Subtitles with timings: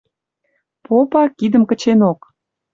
[0.85, 2.19] Попа, кидӹм кыченок: